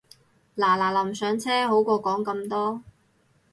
[0.57, 2.81] 嗱嗱臨上車好過講咁多